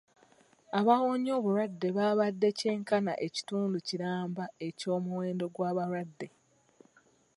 [0.77, 6.27] Abaawoonye obulwadde baabadde kyenkana ekitundu kiramba eky'omuwendo gw'abalwadde.